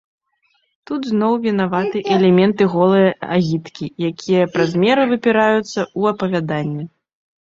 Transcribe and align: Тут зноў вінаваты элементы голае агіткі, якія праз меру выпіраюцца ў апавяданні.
Тут 0.89 1.01
зноў 1.09 1.33
вінаваты 1.43 1.97
элементы 2.15 2.63
голае 2.75 3.11
агіткі, 3.37 3.85
якія 4.09 4.43
праз 4.55 4.69
меру 4.85 5.03
выпіраюцца 5.11 5.75
ў 5.75 6.01
апавяданні. 6.15 6.85